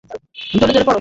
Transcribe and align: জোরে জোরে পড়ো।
জোরে 0.51 0.73
জোরে 0.73 0.81
পড়ো। 0.81 0.89